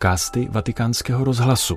[0.00, 1.76] podcasty Vatikánského rozhlasu.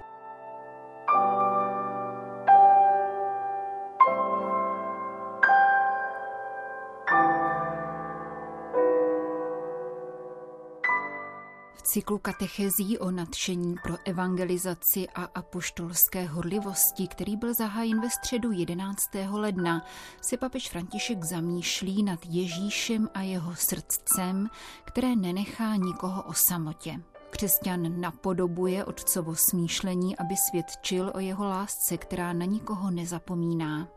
[11.74, 18.52] V cyklu katechezí o nadšení pro evangelizaci a apoštolské horlivosti, který byl zahájen ve středu
[18.52, 19.10] 11.
[19.32, 19.86] ledna,
[20.22, 24.50] se papež František zamýšlí nad Ježíšem a jeho srdcem,
[24.86, 27.00] které nenechá nikoho o samotě.
[27.44, 33.88] Křesťan napodobuje otcovo smýšlení, aby svědčil o jeho lásce, která na nikoho nezapomíná.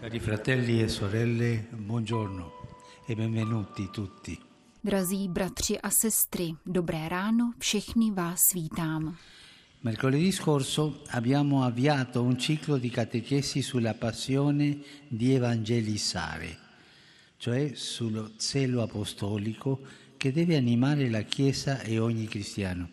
[0.00, 2.52] Cari fratelli e sorelle, buongiorno
[3.08, 4.38] e benvenuti tutti.
[4.84, 9.16] Drazí bratři a sestry, dobré ráno, všechny vás vítám.
[9.82, 14.78] Mercoledì scorso abbiamo avviato un ciclo di catechesi sulla passione
[15.08, 16.56] di evangelizzare,
[17.36, 19.80] cioè sullo zelo apostolico
[20.26, 22.88] che deve animare la Chiesa e ogni cristiano.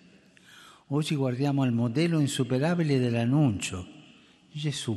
[0.90, 3.88] Oggi guardiamo al modello insuperabile dell'annuncio,
[4.52, 4.96] Gesù.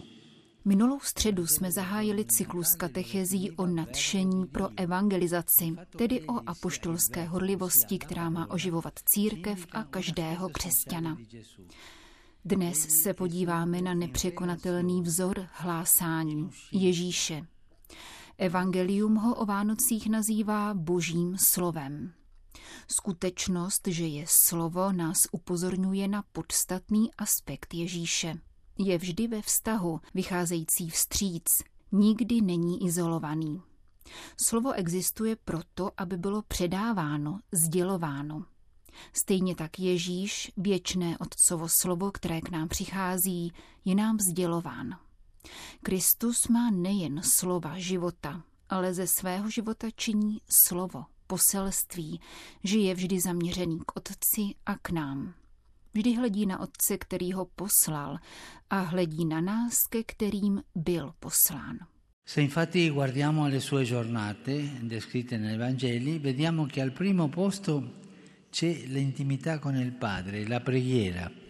[0.64, 8.31] Minulou středu jsme zahájili cyklus katechezí o nadšení pro evangelizaci, tedy o apoštolské horlivosti, která
[8.31, 11.17] má oživovat církev a každého křesťana.
[12.45, 17.47] Dnes se podíváme na nepřekonatelný vzor hlásání Ježíše.
[18.39, 22.12] Evangelium ho o Vánocích nazývá božím slovem.
[22.88, 28.34] Skutečnost, že je slovo, nás upozorňuje na podstatný aspekt Ježíše.
[28.78, 31.44] Je vždy ve vztahu, vycházející vstříc,
[31.92, 33.62] nikdy není izolovaný.
[34.40, 38.44] Slovo existuje proto, aby bylo předáváno, sdělováno.
[39.12, 43.52] Stejně tak Ježíš, věčné Otcovo slovo, které k nám přichází,
[43.84, 44.98] je nám sdělován.
[45.82, 52.20] Kristus má nejen slova života, ale ze svého života činí slovo, poselství,
[52.64, 55.34] že je vždy zaměřený k Otci a k nám.
[55.95, 58.18] Vždy hledí na Otce, který ho poslal
[58.70, 61.78] a hledí na nás, ke kterým byl poslán.
[62.28, 67.83] Se infatti guardiamo alle sue giornate descritte nei Vangeli, vediamo che al primo posto.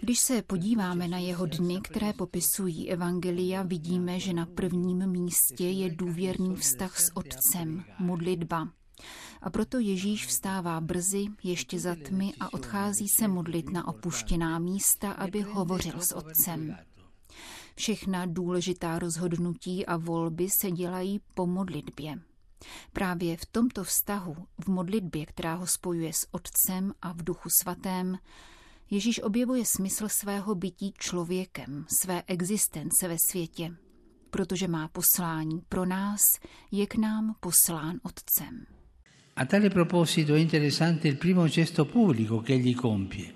[0.01, 5.91] Když se podíváme na jeho dny, které popisují Evangelia, vidíme, že na prvním místě je
[5.91, 8.69] důvěrný vztah s Otcem, modlitba.
[9.43, 15.12] A proto Ježíš vstává brzy, ještě za tmy a odchází se modlit na opuštěná místa,
[15.12, 16.77] aby hovořil s Otcem.
[17.77, 22.21] Všechna důležitá rozhodnutí a volby se dělají po modlitbě.
[22.93, 28.19] Právě v tomto vztahu, v modlitbě, která ho spojuje s Otcem a v Duchu Svatém,
[28.91, 33.77] Ježíš objevuje smysl svého bytí člověkem, své existence ve světě.
[34.31, 36.21] Protože má poslání pro nás,
[36.71, 38.76] je k nám poslán Otcem.
[39.39, 43.35] A tale proposito è interessante il primo gesto pubblico che egli compie.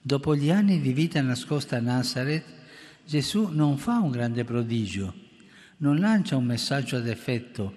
[0.00, 2.44] Dopo gli anni di vita nascosta a Nazareth,
[3.04, 5.12] Gesù non fa un grande prodigio,
[5.78, 7.74] non lancia un messaggio ad effetto,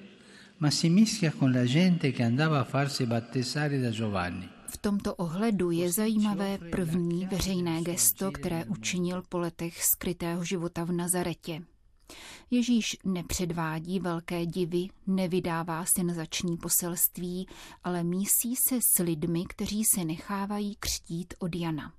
[0.58, 4.48] ma si mischia con la gente che andava a farsi battezzare da Giovanni.
[4.68, 10.92] V tomto ohledu je zajímavé první veřejné gesto, které učinil po letech skrytého života v
[10.92, 11.62] Nazaretě.
[12.51, 17.47] Ježíš nepředvádí velké divy, nevydává senzační poselství,
[17.84, 21.94] ale mísí se s lidmi, kteří se nechávají křtít od Jana.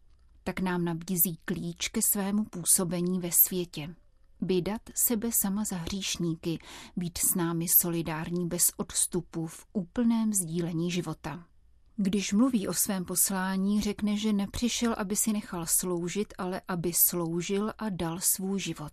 [0.45, 3.95] Tak nám nabízí klíč ke svému působení ve světě.
[4.41, 6.59] Vydat sebe sama za hříšníky,
[6.97, 11.45] být s námi solidární bez odstupu v úplném sdílení života.
[11.97, 17.73] Když mluví o svém poslání, řekne, že nepřišel, aby si nechal sloužit, ale aby sloužil
[17.79, 18.93] a dal svůj život.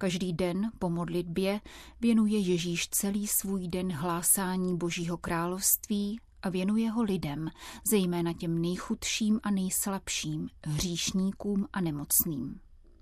[0.00, 1.60] Každý den po modlitbě
[2.00, 7.50] věnuje Ježíš celý svůj den hlásání Božího království a věnuje ho lidem,
[7.90, 12.60] zejména těm nejchudším a nejslabším, hříšníkům a nemocným.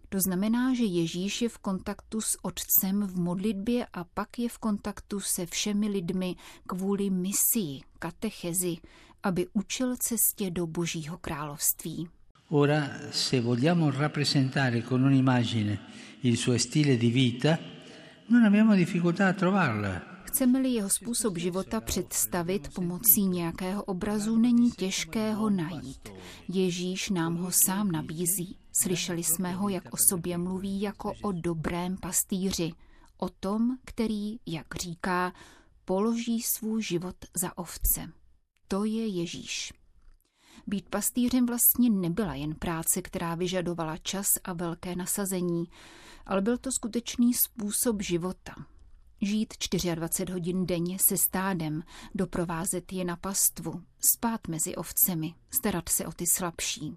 [0.09, 4.59] To znamená, že Ježíš je v kontaktu s Otcem v modlitbě a pak je v
[4.59, 6.37] kontaktu se všemi lidmi
[6.67, 8.77] kvůli misii, katechezi,
[9.23, 12.09] aby učil cestě do Božího království.
[12.51, 15.81] Ora, se vogliamo rappresentare con un'immagine
[16.21, 17.59] il suo stile di vita,
[18.29, 20.23] non abbiamo difficoltà a trovarla.
[20.25, 26.09] Chceme-li jeho způsob života představit pomocí nějakého obrazu, není těžké ho najít.
[26.49, 28.57] Ježíš nám ho sám nabízí.
[28.73, 32.73] Slyšeli jsme ho, jak o sobě mluví jako o dobrém pastýři,
[33.19, 35.33] o tom, který, jak říká,
[35.85, 38.13] položí svůj život za ovce.
[38.69, 39.73] To je Ježíš.
[40.69, 45.65] Být pastýřem vlastně nebyla jen práce, která vyžadovala čas a velké nasazení,
[46.27, 48.55] ale byl to skutečný způsob života.
[49.21, 49.55] Žít
[49.95, 51.83] 24 hodin denně se stádem,
[52.15, 56.97] doprovázet je na pastvu, spát mezi ovcemi, starat se o ty slabší.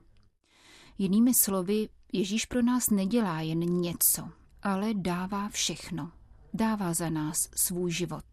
[0.98, 4.30] Jinými slovy, Ježíš pro nás nedělá jen něco,
[4.64, 6.12] ale dává všechno.
[6.54, 8.26] Dává za nás svůj život.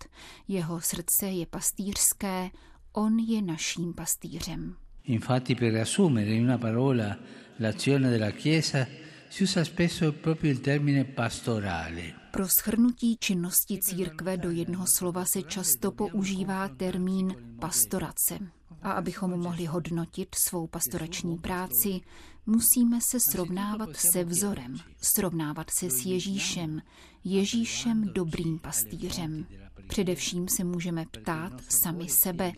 [0.48, 2.50] Jeho srdce je pastýřské,
[2.92, 4.76] on je naším pastýřem.
[5.08, 7.16] Infatti per riassumere in una parola
[7.56, 8.86] l'azione della Chiesa
[9.28, 12.26] si usa spesso proprio il termine pastorale.
[12.30, 18.57] Pro schrnutí činnosti církve do jednoho slova se často používá termín pastorace.
[18.82, 22.00] A abychom mohli hodnotit svou pastorační práci,
[22.46, 26.82] musíme se srovnávat se vzorem, srovnávat se s Ježíšem,
[27.24, 29.46] Ježíšem dobrým pastýřem.
[29.88, 32.52] Především se můžeme ptát sami sebe.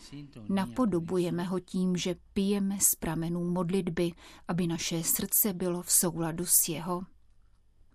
[0.48, 4.12] Napodobujeme ho tím, že pijeme z pramenů modlitby,
[4.48, 7.02] aby naše srdce bylo v souladu s jeho.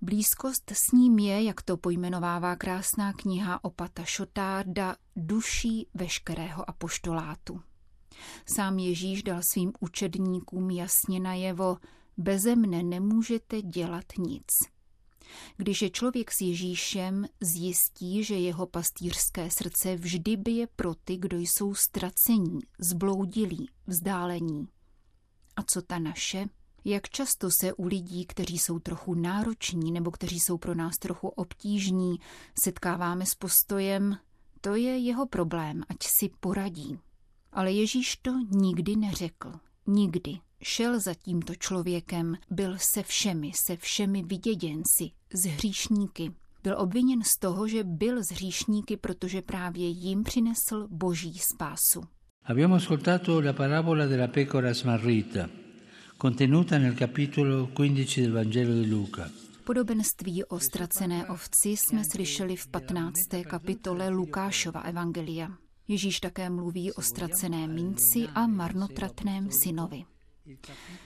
[0.01, 7.61] Blízkost s ním je, jak to pojmenovává krásná kniha Opata Šotárda, duší veškerého apoštolátu.
[8.45, 11.77] Sám Ježíš dal svým učedníkům jasně najevo,
[12.17, 14.45] beze mne nemůžete dělat nic.
[15.57, 21.37] Když je člověk s Ježíšem, zjistí, že jeho pastýřské srdce vždy bije pro ty, kdo
[21.37, 24.67] jsou ztracení, zbloudilí, vzdálení.
[25.55, 26.45] A co ta naše?
[26.85, 31.27] Jak často se u lidí, kteří jsou trochu nároční nebo kteří jsou pro nás trochu
[31.27, 32.19] obtížní,
[32.63, 34.17] setkáváme s postojem,
[34.61, 36.99] to je jeho problém, ať si poradí.
[37.55, 39.51] Ale Ježíš to nikdy neřekl.
[39.87, 40.37] Nikdy.
[40.63, 46.31] Šel za tímto člověkem, byl se všemi, se všemi vyděděnci, z hříšníky.
[46.63, 52.01] Byl obviněn z toho, že byl z hříšníky, protože právě jim přinesl boží spásu.
[52.45, 55.49] Abbiamo ascoltato la parabola della pecora smarrita,
[56.21, 59.29] contenuta nel capitolo 15 del Vangelo di Luca.
[59.63, 63.19] Podobenství o ztracené ovci jsme slyšeli v 15.
[63.49, 65.64] kapitole Lukášova evangelia.
[65.87, 70.05] Ježíš také mluví o ztracené minci a marnotratném synovi.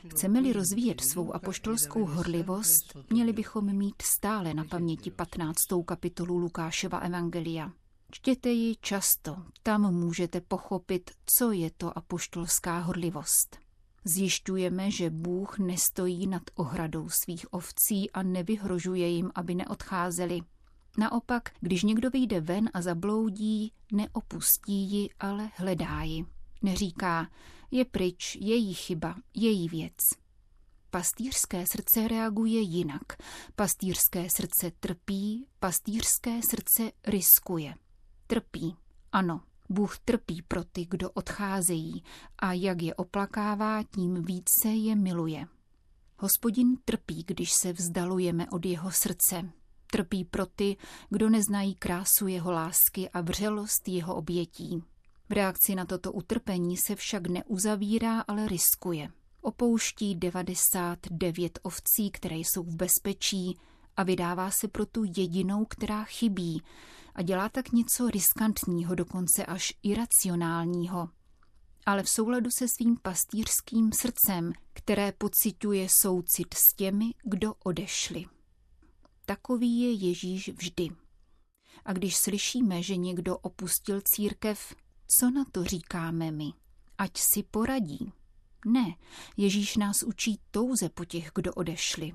[0.08, 5.58] Chceme-li rozvíjet svou apoštolskou horlivost, měli bychom mít stále na paměti 15.
[5.86, 7.72] kapitolu Lukáševa Evangelia.
[8.12, 13.58] Čtěte ji často, tam můžete pochopit, co je to apoštolská horlivost.
[14.04, 20.42] Zjišťujeme, že Bůh nestojí nad ohradou svých ovcí a nevyhrožuje jim, aby neodcházeli.
[20.97, 26.25] Naopak, když někdo vyjde ven a zabloudí, neopustí ji, ale hledá ji.
[26.62, 27.30] Neříká,
[27.71, 29.97] je pryč, její chyba, její věc.
[30.91, 33.03] Pastýřské srdce reaguje jinak.
[33.56, 37.75] Pastýřské srdce trpí, pastýřské srdce riskuje.
[38.27, 38.75] Trpí,
[39.12, 42.03] ano, Bůh trpí pro ty, kdo odcházejí
[42.39, 45.47] a jak je oplakává, tím více je miluje.
[46.18, 49.51] Hospodin trpí, když se vzdalujeme od jeho srdce.
[49.91, 50.77] Trpí pro ty,
[51.09, 54.83] kdo neznají krásu jeho lásky a vřelost jeho obětí.
[55.30, 59.09] V reakci na toto utrpení se však neuzavírá, ale riskuje.
[59.41, 63.57] Opouští 99 ovcí, které jsou v bezpečí
[63.97, 66.62] a vydává se pro tu jedinou, která chybí
[67.15, 71.09] a dělá tak něco riskantního, dokonce až iracionálního.
[71.86, 78.25] Ale v souladu se svým pastýřským srdcem, které pociťuje soucit s těmi, kdo odešli.
[79.30, 80.90] Takový je Ježíš vždy.
[81.86, 84.75] A když slyšíme, že někdo opustil církev,
[85.08, 86.46] co na to říkáme my?
[86.98, 88.12] Ať si poradí.
[88.65, 88.96] Ne,
[89.38, 92.13] Ježíš nás učí touze po těch, kdo odešli.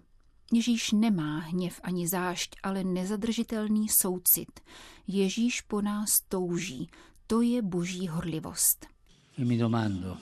[0.52, 4.60] Ježíš nemá hněv ani zášť, ale nezadržitelný soucit.
[5.06, 6.90] Ježíš po nás touží.
[7.26, 8.86] To je boží horlivost.
[9.38, 10.18] E mi domando,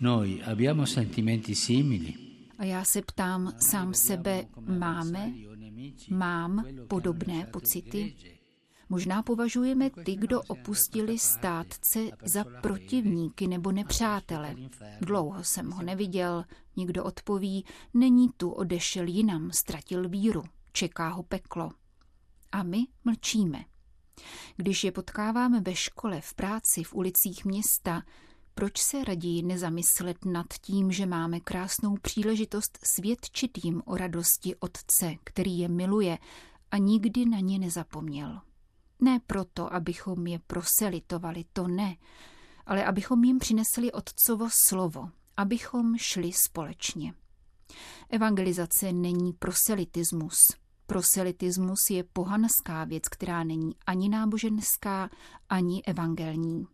[0.00, 2.30] noi abbiamo sentimenti simili?
[2.58, 5.32] A já se ptám sám sebe, máme,
[6.10, 8.14] mám podobné pocity?
[8.88, 14.56] Možná považujeme ty, kdo opustili státce za protivníky nebo nepřátele.
[15.00, 16.44] Dlouho jsem ho neviděl,
[16.76, 21.70] někdo odpoví, není tu, odešel jinam, ztratil víru, čeká ho peklo.
[22.52, 23.64] A my mlčíme.
[24.56, 28.02] Když je potkáváme ve škole, v práci, v ulicích města,
[28.54, 35.14] proč se raději nezamyslet nad tím, že máme krásnou příležitost svědčit jim o radosti Otce,
[35.24, 36.18] který je miluje
[36.70, 38.40] a nikdy na ně nezapomněl?
[39.00, 41.96] Ne proto, abychom je proselitovali, to ne,
[42.66, 47.14] ale abychom jim přinesli Otcovo slovo, abychom šli společně.
[48.10, 50.36] Evangelizace není proselitismus.
[50.86, 55.10] Proselitismus je pohanská věc, která není ani náboženská,
[55.48, 56.66] ani evangelní.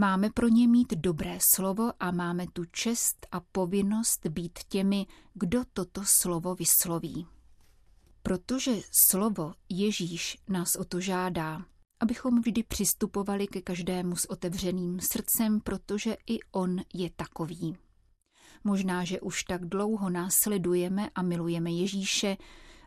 [0.00, 5.62] Máme pro ně mít dobré slovo a máme tu čest a povinnost být těmi, kdo
[5.72, 7.26] toto slovo vysloví.
[8.22, 8.72] Protože
[9.08, 11.64] slovo Ježíš nás o to žádá,
[12.00, 17.76] abychom vždy přistupovali ke každému s otevřeným srdcem, protože i on je takový.
[18.64, 22.36] Možná, že už tak dlouho následujeme a milujeme Ježíše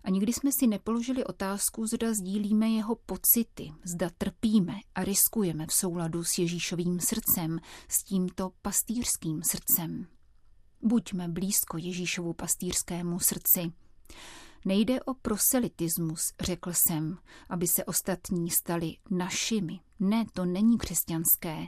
[0.04, 5.74] a nikdy jsme si nepoložili otázku, zda sdílíme jeho pocity, zda trpíme a riskujeme v
[5.74, 10.08] souladu s Ježíšovým srdcem, s tímto pastýřským srdcem.
[10.82, 13.72] Buďme blízko Ježíšovu pastýřskému srdci.
[14.66, 17.18] Nejde o proselitismus, řekl jsem,
[17.50, 19.80] aby se ostatní stali našimi.
[20.00, 21.68] Ne, to není křesťanské.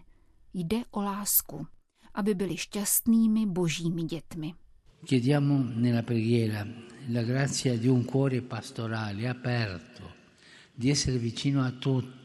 [0.53, 1.67] Jde o lásku,
[2.13, 4.53] aby byli šťastnými božími dětmi.
[5.05, 6.65] Chiediamo nella preghiera
[7.07, 10.13] la grazia di un cuore pastorale aperto,
[10.73, 12.21] di essere vicino a tutti,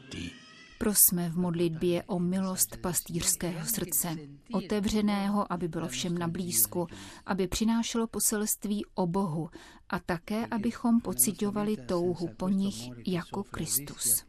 [0.78, 4.16] Prosme v modlitbě o milost pastýřského srdce,
[4.52, 6.86] otevřeného, aby bylo všem na blízku,
[7.26, 9.50] aby přinášelo poselství o Bohu
[9.88, 14.24] a také, abychom pocitovali touhu po nich jako Kristus.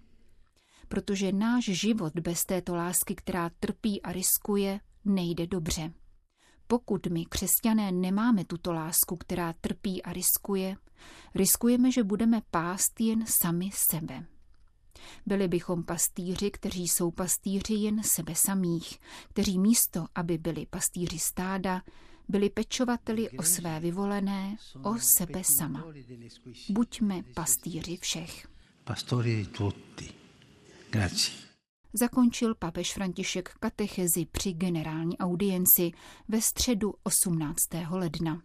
[0.87, 5.91] Protože náš život bez této lásky, která trpí a riskuje, nejde dobře.
[6.71, 10.75] Pokud my, křesťané, nemáme tuto lásku, která trpí a riskuje,
[11.35, 14.25] riskujeme, že budeme pást jen sami sebe.
[15.25, 18.99] Byli bychom pastýři, kteří jsou pastýři jen sebe samých,
[19.29, 21.81] kteří místo, aby byli pastýři stáda,
[22.27, 25.85] byli pečovateli o své vyvolené, o sebe sama.
[26.69, 28.47] Buďme pastýři všech.
[28.83, 30.13] Pastori tutti.
[30.91, 31.48] Grazie.
[31.93, 35.91] Zakončil papež František katechezi při generální audienci
[36.27, 37.57] ve středu 18.
[37.89, 38.41] ledna.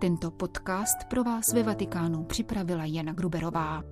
[0.00, 3.82] Tento podcast pro vás ve Vatikánu připravila Jana Gruberová.